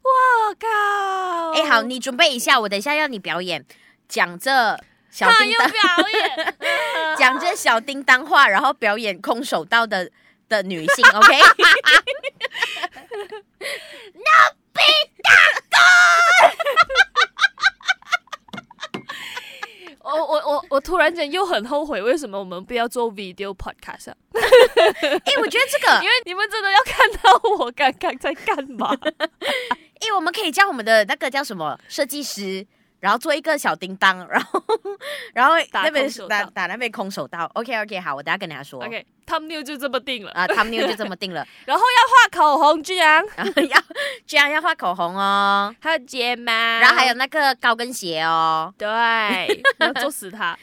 [0.03, 0.09] 哇
[0.57, 1.51] 靠！
[1.51, 3.65] 哎，好，你准备一下，我等一下要你表演，
[4.07, 4.79] 讲这。
[5.13, 6.55] 小叮当表演，
[7.19, 10.09] 讲着小叮当话，然后表演空手道的
[10.49, 11.39] 的女性， OK？
[14.13, 14.81] 那比
[15.21, 15.29] 大
[15.69, 15.77] 哥，
[20.01, 24.09] 我我我我突然间又很后悔，为什么我们不要做 video podcast？
[24.09, 24.15] 哎、
[25.25, 28.97] 欸，我觉得这个，因为你们真的要看到我刚刚在干嘛？
[29.19, 29.29] 哎、
[30.07, 32.65] 欸，我们可以叫我们的那个叫什么设计师。
[33.03, 34.63] 然后做一个小叮当， 然后
[35.33, 37.51] 然后那边打打那边空手道。
[37.53, 38.81] OK OK，好，我等下跟大家说。
[38.81, 41.45] OK，thumbnail 就这么定了啊，thumbnail 就这么定了。
[41.67, 43.21] 然后要画口红，居然，
[43.69, 43.83] 要
[44.25, 48.73] 居然要画口红哦，还有睫毛，然后还有那个高跟鞋哦。
[48.77, 48.87] 对，
[49.79, 50.57] 要做死他。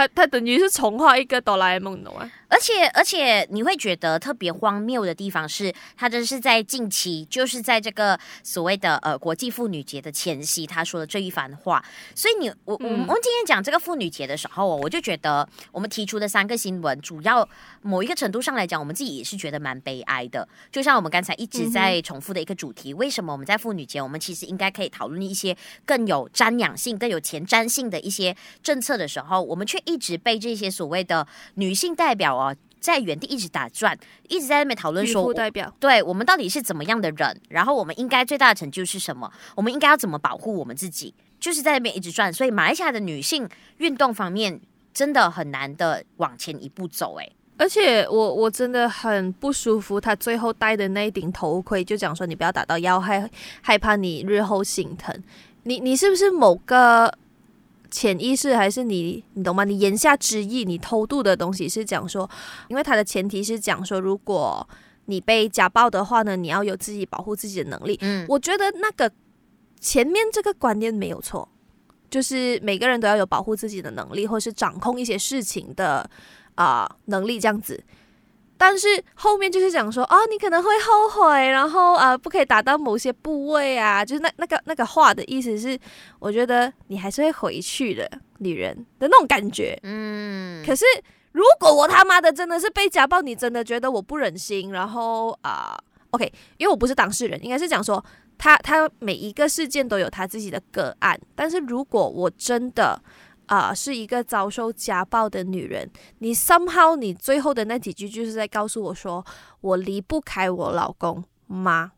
[0.00, 2.30] 他他等于是重画一个哆啦 A 梦，你懂吗？
[2.48, 11.84] 而且而且你会觉得特别荒谬的地方是，他这是在近期，就是在这个所谓的呃国际妇女节的前夕，他说的这一番话。
[12.14, 17.46] 所以你我、嗯、我们今天讲这个妇女节的时候，我就觉得我们提出的三个新闻，主要
[17.82, 20.48] 某一个程度上来讲，我们自己也是觉得蛮悲哀的。
[20.72, 32.54] 就像我们刚才一直在重复的一个主题，嗯、为什么我们在妇女节，我们其实应该可以讨论一些更有瞻仰性、更有前瞻性的一些政策的时候，我们却一直被这些所谓的女性代表哦。
[32.80, 33.94] 在原地一直打转，
[34.26, 39.30] 一直在那边讨论说，代表对我们到底是怎么样的人，然后我们应该最大的成就是什么？
[39.54, 41.12] 我们应该要怎么保护我们自己？
[41.38, 42.32] 就是在那边一直转。
[42.32, 44.58] 所以马来西亚的女性运动方面
[44.94, 55.14] 真的很难的往前一步走，哎，而且我我真的很不舒服，她最后戴的那一顶头盔，就讲说你不要打到腰，害害怕你日后心疼。
[55.64, 57.12] 你你是不是某个？
[57.90, 59.64] 潜意识还是你，你懂吗？
[59.64, 62.28] 你言下之意，你偷渡的东西是讲说，
[62.68, 64.66] 因为它的前提是讲说，如果
[65.06, 67.98] 你被家暴的话呢，你要有自己保护自己的能力。
[68.00, 69.10] 嗯，我觉得那个
[69.80, 71.48] 前面这个观念没有错，
[72.08, 76.08] 就是每个人都要有保护自己的能力，或是掌控一些事情的
[76.54, 77.82] 啊、呃、能力这样子。
[78.62, 85.78] 但是后面就是讲说，哦，你可能会后悔，然后啊、呃，不可以打到某些部位啊，就是那那个那个话的意思是，
[86.18, 88.06] 我觉得你还是会回去的，
[88.40, 89.80] 女人的那种感觉。
[89.82, 90.62] 嗯。
[90.62, 90.84] 可是
[91.32, 98.04] 如果我他妈的真的是被家暴，你真的觉得我不忍心，然后啊、呃，OK，因为我不是当事人，应该是讲说
[98.36, 103.02] 他他每一个事件都有他自己的个案，但是如果我真的。
[103.50, 105.90] 啊、是一个遭受家暴的女人。
[106.20, 109.26] 你 somehow 你最后的那几句就是在告诉我说，
[109.60, 111.90] 我离不开我老公吗？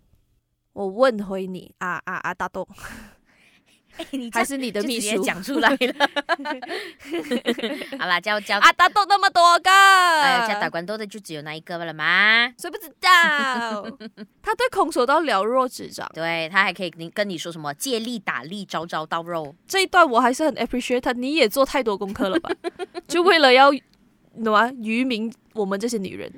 [0.73, 2.67] 我问回你，啊啊啊，大东。
[3.99, 6.11] 哎，你还是你的秘书讲出来了。
[7.99, 12.53] 好啦，叫叫啊，大豆那么多个，哎呀，加打官斗的就只有那一个了吗？
[12.59, 13.83] 谁不知道？
[14.43, 19.55] 他对空手道了若指掌，对他还可以跟跟你说什么借力打力，招招到肉。
[19.67, 22.51] 这一段我还是很 appreciate 他，你也做太多功课了吧？
[23.07, 23.71] 就为了要，
[24.43, 24.71] 懂吗？
[24.83, 26.33] 愚民我们这些女人。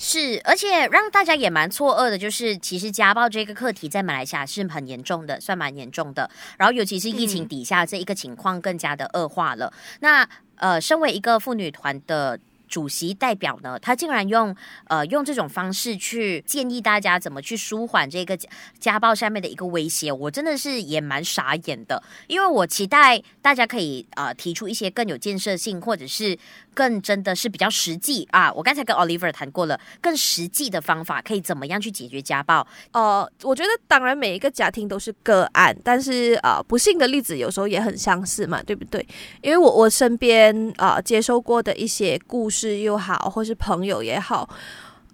[0.00, 6.30] 是，而且让大家也蛮错愕的，就是其实家暴这个课题在马来西亚是很严重的，算蛮严重的。
[6.56, 9.66] 然后尤其是疫情底下，这一个情况更加的恶化了。
[9.66, 14.54] 嗯、那呃，身为一个妇女团的主席代表呢，他竟然用
[14.86, 18.38] 呃用这种方式去建议大家怎么去舒缓这个
[18.78, 26.38] 家暴下面的一个威胁，我真的是也蛮傻眼的，因为我期待大家可以呃提出一些更有建设性，或者是。
[26.74, 28.52] 更真的是比较实际啊！
[28.52, 32.64] 我刚才跟 Oliver 谈过了，更实际的方法可以怎么样去解决家暴？
[32.92, 39.04] 呃，我觉得当然每一个家庭都是个案，但是呃，不幸的例子有时候也很相似嘛，对不对？
[39.42, 44.48] 因为我我身边啊、接受过的一些故事又好，或是朋友也好，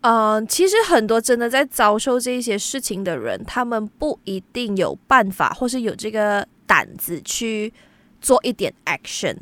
[0.00, 7.72] 嗯、呃，其实很多真的在遭受这一些事情的人，他们不一定有办法，或是有这个胆子去
[8.20, 9.36] 做一点 action，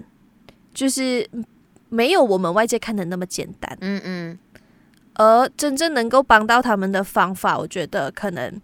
[0.74, 1.28] 就是。
[1.94, 4.38] 没有我们外界看的那么简单，嗯嗯，
[5.12, 8.58] 而真正能够帮到他们的方法，我觉得可能，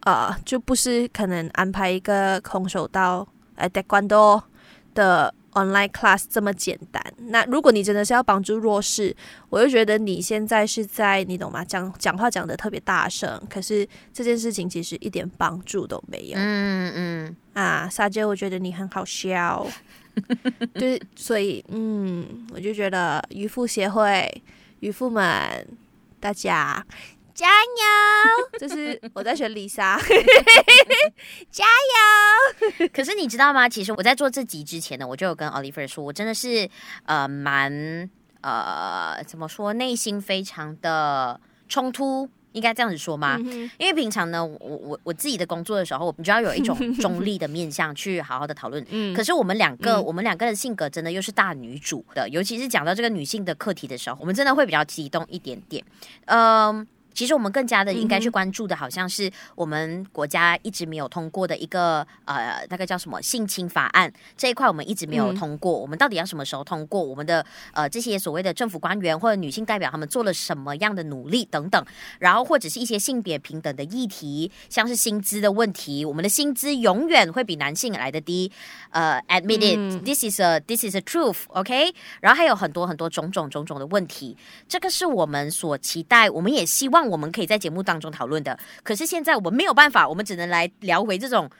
[0.00, 4.42] 呃，就不是可能安排一个空手道，呃，Taekwondo
[4.94, 7.02] 的 online class 这么简单。
[7.28, 9.14] 那如果你真的是要帮助弱势，
[9.48, 11.64] 我就觉得你现在是在，你懂吗？
[11.64, 16.34] 讲讲话讲得特别大声，可是这件事情其实一点帮助都没有。
[16.36, 19.66] 嗯嗯，啊，莎姐，我觉得你很好笑。
[20.74, 24.42] 就是，所以嗯，我就觉得渔夫协会
[24.80, 25.66] 渔夫们，
[26.20, 26.84] 大家
[27.36, 28.48] 加油！
[28.58, 30.00] 这是我在选丽莎，
[31.52, 32.88] 加油！
[32.92, 33.68] 可是你知道吗？
[33.68, 36.68] 其实我在做这集之前呢，我就有跟 Oliver 说，我真的是
[37.04, 42.28] 呃蛮呃怎么说，内心非常的冲突。
[42.52, 43.36] 应该这样子说吗？
[43.38, 48.82] 嗯、因为平常呢，我我我自己的工作的时候，你就要有一种中立的面向去好好的讨论。
[48.88, 55.84] 嗯、可是我们两个，嗯、我们两个的性格真的又是大女主的，尤其是讲到这个女性的课题的时候，我们真的会比较激动一点点。
[56.24, 56.86] 嗯。
[57.16, 65.72] 其实我们更加的应该去关注的，好像是我们国家一直没有通过的一个呃，那个叫什么性侵法案这一块，我们一直没有通过。
[65.72, 67.02] 我们到底要什么时候通过？
[67.02, 71.82] 我们的呃这些所谓的政府官员或者女性代表，他们做了什么样的努力等等？
[72.18, 78.52] 然后或者是一些性别平等的议题，像是薪资的问题，我们的薪资永远会比男性来的低。
[78.90, 81.94] 呃，admit it，this is a this is a truth，OK？
[82.20, 84.36] 然后还有很多很多种种种种的问题，
[84.68, 87.05] 这个是我们所期待，我们也希望。
[87.08, 91.50] 我们可以在节目当中讨论的，可是现在我们没有办法，我们只能来聊回这种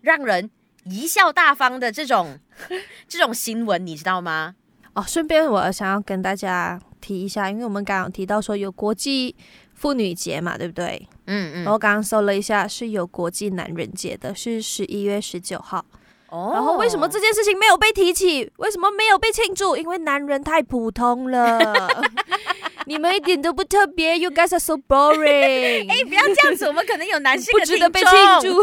[0.00, 0.50] 让人
[0.86, 2.38] 贻笑大方的这种
[3.08, 4.54] 这种新闻，你知道吗？
[4.94, 9.34] 哦，顺便我想要跟大家提一下，因为我们刚刚提到说有国际
[9.74, 11.08] 妇女节嘛，对不对？
[11.26, 11.64] 嗯嗯。
[11.64, 15.82] 然后刚刚搜了一下，是有国际男人节的，是十一月十九号。
[16.28, 16.50] 哦。
[16.52, 18.52] 然后为什么这件事情没有被提起？
[18.58, 19.76] 为什么没有被庆祝？
[19.78, 21.88] 因为男人太普通了。
[22.86, 25.90] 你们一点都不特别，You guys are so boring。
[25.90, 28.10] 哎，不要这样子，我们可能有男性 不值得被庆
[28.42, 28.62] 祝。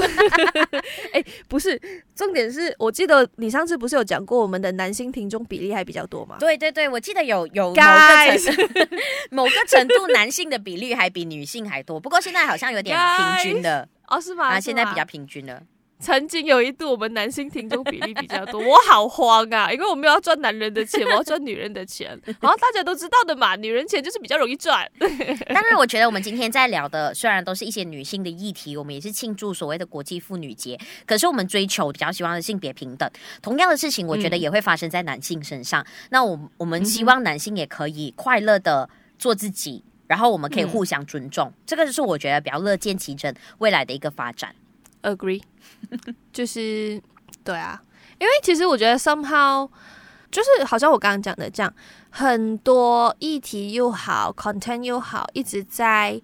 [1.13, 1.79] 哎，不是，
[2.15, 6.37] 重点是我记得你上次不是有讲过，我们的男性听众比例还比较多吗？
[6.39, 8.79] 对对对，我记得有有某个程
[9.31, 14.47] 某个程度男性的比例还比女性还多，不过现在好像有点平均的哦，是吗？
[14.49, 15.61] 啊，现在比较平均了。
[15.99, 22.17] 曾经有一度，我们男性听众比例比较多，我好慌啊， 因为我没有要赚男人的钱，我要赚女人的钱。
[22.39, 24.89] 然后大家都知道的嘛，女人钱就是比较容易赚。
[25.53, 33.09] 当然，我觉得我们今天在聊的虽然都是一些女性的议题，我们也是庆祝所谓的国际妇女节，可是我们追求比较希望的性别平等。
[33.41, 35.81] 同样的事情，我觉得也会发生在男性身上。
[35.81, 44.55] 嗯、那我我们希望男性也可以快乐的做自己，然后我们可以互相尊重，嗯、这个就是我觉得比较乐见其成未来的一个发展。
[45.01, 45.41] Agree，
[46.33, 47.01] 就是
[47.43, 47.81] 对啊，
[48.19, 49.69] 因为其实我觉得 somehow
[50.29, 51.73] 就是好像我刚刚讲的这样，
[52.09, 56.21] 很多议题又好，content 又好，一直在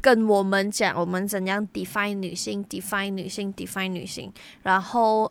[0.00, 4.32] 跟我们讲我们怎样 define 女性，define 女性，define 女性。
[4.62, 5.30] 然后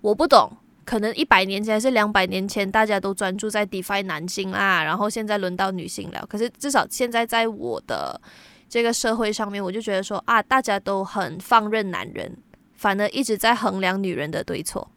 [0.00, 0.50] 我不懂，
[0.84, 6.24] 可能一百年前还是两百年前，大家都专注在 define 男性啦，然后现在轮到女性了。
[6.28, 8.20] 可是至少现在在我的
[8.72, 12.38] 这个社会上面，我就觉得说啊，大家都很放任男人，
[12.74, 14.90] 反而一直在衡量女人的对错。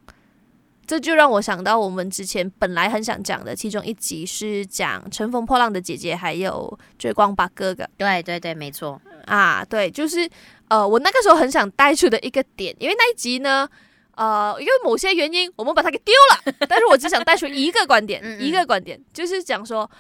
[0.88, 7.84] 这就让我想到我们之前本来很想讲的其中一集是讲《乘风破浪的姐姐》，还有《追光吧哥哥》。
[7.98, 10.30] 对对对，没错啊，对，就是
[10.70, 13.68] 呃，我那个时候很想带出的一个点，因为那一集呢，
[14.16, 16.54] 呃，因为某些原因，我们把它给丢了。
[16.70, 19.92] 但是我只想带出一个观点， 一个观点，就是讲说。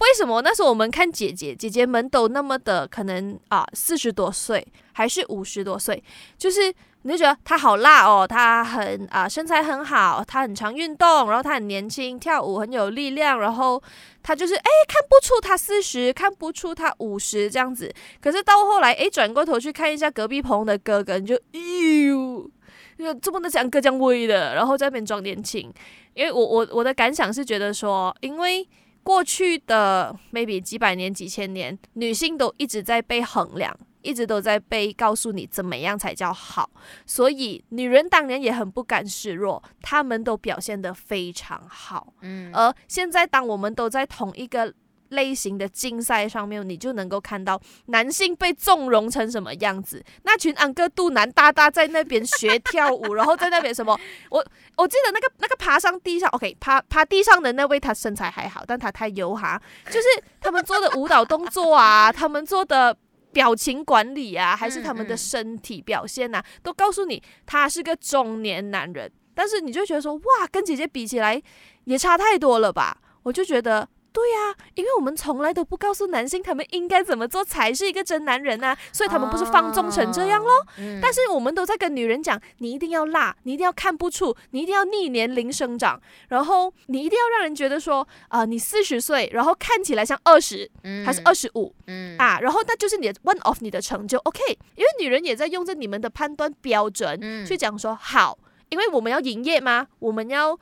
[0.00, 6.02] 为什么那时候我们看姐姐姐姐们都那么的可能啊四十多岁还是五十多岁，
[6.38, 6.72] 就是
[7.02, 13.82] 你就觉得她好辣哦，她很啊身材很好，她很常运动，然后她很年轻，跳舞很有力量，然后
[14.22, 17.92] 她就是哎看不出她四十，看不出她五十这样子。
[18.22, 21.60] 可是到后来哎转过头去看一下隔壁棚的哥哥，你就哎
[22.08, 22.50] 呦，
[22.98, 25.72] 就这么的像哥这样威的，然后在那边装年轻。
[26.14, 28.66] 因为我我我的感想是觉得说，因为。
[29.10, 36.70] 过去的 maybe 几百年、几千年，女性都一直在被衡量，一直都在被告诉你怎么样才叫好，
[37.04, 42.14] 所以女人当年也很不甘示弱，她们都表现得非常好。
[42.20, 44.72] 嗯，而现在当我们都在同一个。
[45.10, 50.02] 类型的竞赛上面，你就能够看到男性被纵容成什么样子。
[50.22, 53.98] 那群安哥肚腩大大在那边学跳舞，然后在那边什么？
[54.30, 54.44] 我
[54.76, 59.60] 我记得那个那个爬上地上，OK，爬爬地上的那位，他身材还好，但他太油哈。
[59.86, 60.06] 就是
[60.40, 62.96] 他们做的舞蹈动作啊，他们做的
[63.32, 69.10] 表情管理啊，还是他们的身体表现啊，都告诉你他是个中年男人。
[69.34, 71.42] 但是你就觉得说，哇，跟姐姐比起来
[71.84, 72.96] 也差太多了吧？
[73.24, 73.88] 我就觉得。
[74.12, 80.50] 对呀、啊，因为我们从来都不告诉男性他们应该怎么做才是一个真男人呐、啊，所以他们不是放纵成这样咯。
[80.50, 91.72] 哦嗯、但是我们都在跟女人讲，你一定要辣，你一定要看不出，你一定要逆年龄生长，然后你一定要让人觉得说啊、呃，你四十岁，然后看起来像二十、嗯，还是二十五，
[92.18, 94.40] 啊，然后那就是你的 one of 你的成就，OK？
[94.74, 98.36] 因为女人也在用着你们的判断标准、嗯、去讲说好，
[98.70, 99.86] 因为我们要营业吗？
[100.00, 100.58] 我们要。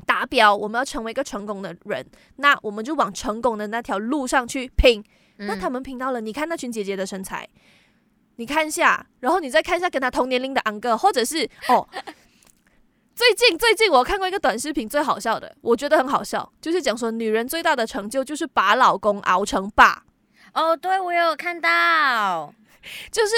[0.00, 2.04] 达标，我们要成为一个成功的人，
[2.36, 5.04] 那我们就往成功的那条路上去拼。
[5.38, 7.48] 嗯、那他们拼到了，你看那群姐姐的身材，
[8.36, 11.88] 你看一下，然后你再看一下跟他同年龄的安哥，或者是 哦，
[13.14, 20.04] 最近最近我看过一个短视频，最好笑的，我觉得很好笑，就是讲说女人最大的成就就是把老公熬成爸。
[20.52, 22.52] 哦，对，我有看到，
[23.10, 23.32] 就是。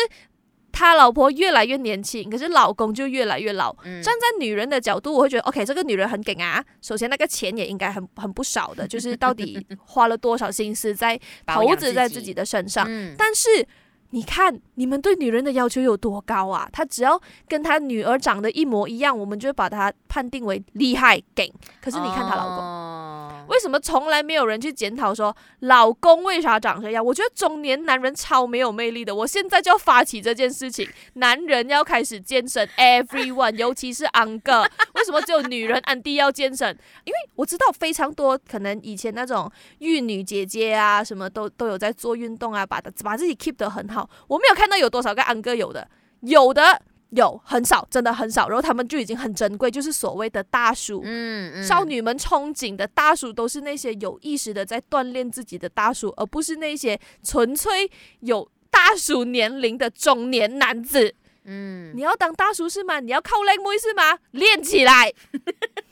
[0.73, 3.77] 他老婆越来越年轻，可是老公就越来越老。
[3.85, 6.65] 嗯、站在女人的角度，我会觉得，OK，这个女人很给啊。
[6.81, 12.87] 首先，那个钱也应该很很不少的，就是到底花了多少心思在 投资在自己的身上。
[12.89, 13.67] 嗯、但是。
[14.15, 16.69] 你看，你们对女人的要求有多高啊？
[16.71, 21.51] 她只要跟她女儿长得一模一样，我们就会把她判定为厉害、gay。
[21.81, 27.03] 可是你看她老公，哦、为什么从来没有人去检讨说老公为啥长这样？
[27.03, 29.15] 我觉得中年男人超没有魅力的。
[29.15, 34.61] 我现在就要发起这件事情，男人要开始健身， everyone，尤其是安哥，
[34.95, 36.69] 为什么只有女人安迪要健身？
[37.05, 44.02] 因为我知道非常多，可能以前那种玉女姐姐啊，什么都都有在做运动啊，把把自己 keep 得很好。
[44.29, 45.89] 我没有看到有多少个安哥有的，
[46.21, 48.49] 有的有很少，真的很少。
[48.49, 51.03] 然后他们就已经很珍贵，就是所谓的大叔。
[51.05, 57.91] 嗯嗯，少女们憧憬的大叔都是那些有意识的在锻炼自己的大叔，而不是那些纯粹
[58.21, 61.15] 有大叔年龄的中年男子。
[61.45, 63.01] 嗯，你要当大叔是吗？
[63.01, 64.19] 你要靠靓妹是吗？
[64.31, 65.13] 练起来，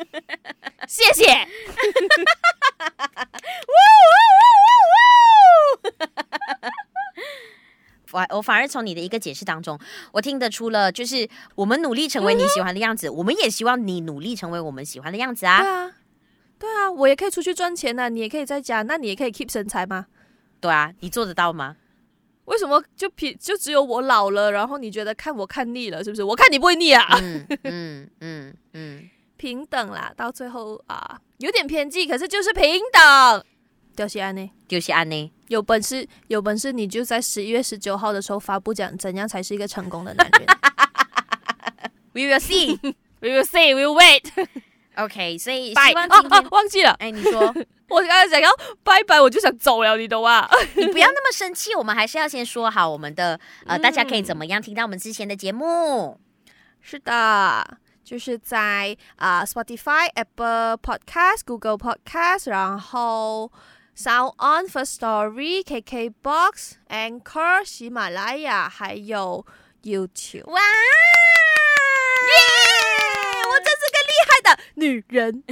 [0.86, 1.24] 谢谢。
[8.12, 9.78] 我我反而从你的一个解释当中，
[10.12, 15.61] 我听得出了，就是我们努力成为你喜欢的样子，嗯、我们也希望你努力成为我们喜欢的样子啊。
[15.62, 15.92] 对啊，
[16.58, 20.06] 对啊，我也可以出去赚钱呢、啊，你也可以在家，那你也可以 keep 身材吗？
[20.61, 21.76] 对啊，你做得到吗？
[22.46, 26.24] 为什么就平就只有我老了，然后你觉得看我看腻了，是不是？
[26.24, 27.06] 我看你不会腻啊。
[27.22, 33.44] 嗯嗯嗯嗯，平等啦，到最后啊，有点偏激，可是就是平等。
[33.97, 35.32] 就是安呢，就是安呢。
[35.49, 40.47] 有本事，有本事，你就在十一月十九号的时候发布讲怎样才是一个成功的男人。
[42.12, 42.78] We will see,
[43.20, 44.24] we will see, we will wait.
[44.97, 46.91] OK，所以拜希望今天哦哦，忘记了。
[46.99, 47.41] 哎，你说，
[47.88, 48.51] 我刚才想要
[48.82, 50.49] 拜拜，我就想走了，你懂吗？
[50.76, 56.18] 你不要那么生气，我们还是要先说好我们的呃，大家可以怎么样听到我们之前的节目？
[56.80, 57.78] 是的。
[58.03, 63.53] 就是在啊、uh, Spotify、Apple Podcast、Google Podcast，然后
[64.03, 69.44] Sound On、First Story、KKBox、Anchor、喜马拉雅，还有
[69.82, 70.46] YouTube。
[70.46, 70.59] 哇！
[74.74, 75.43] 女人，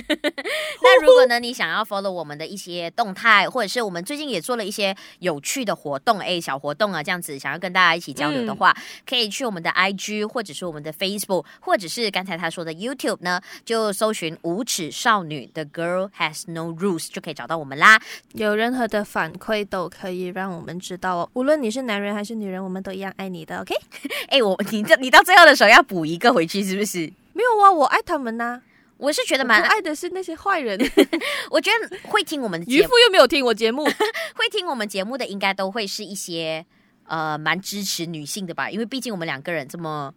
[0.83, 18.01] 那如果呢，你想要 follow 我们的一些动态，或者是我们最近也做了一些有趣的活动，哎，小活动啊，这样子想要跟大家一起交流的话，嗯、可以去我们的 IG，或者是我们的 Facebook，或者是刚才他说的 YouTube 呢，就搜寻无耻少女 The Girl Has No Rules 就可以找到我们啦。
[18.33, 23.61] 有任何的反馈都可以让我们知道哦，无论你是男人还是女人，我们都一样爱你的。
[23.61, 23.75] OK？
[24.29, 27.13] 哎，我你这你到最后的时候要补一个回去，是不是？
[27.33, 28.63] 没有啊，我爱他们呐、啊。
[28.99, 30.79] 我是觉得蛮爱的是那些坏人，
[31.51, 36.67] 我觉得会听我们的节目，渔夫又没有听我节目，会听我们节目的应该都会是一些
[37.07, 40.13] 呃蛮支持女性的吧，因为毕竟我们两个人这么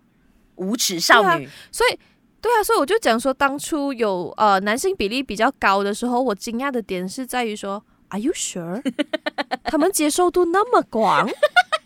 [0.55, 1.99] 无耻少女，啊、所以
[2.41, 8.81] 对啊，所以我就讲说当初有呃男性比例比较高的时候，我惊讶的点是在于说，Are you sure？
[9.65, 11.29] 他们接受度那么广。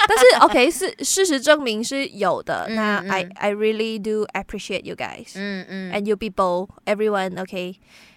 [0.07, 2.65] 但是，OK，是事实证明是有的。
[2.69, 7.75] 嗯、那 I I really do appreciate you guys，嗯嗯，and you people，everyone，OK，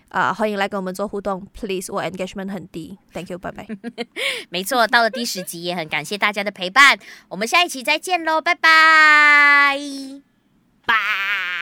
[0.08, 3.66] 啊，欢迎来跟我们做互动，please，我 engagement 很低，Thank you，拜拜。
[4.48, 9.78] 没错，到了第十集，也很感谢大家的陪伴，我们下一期再见喽，拜拜，
[10.86, 11.57] 拜。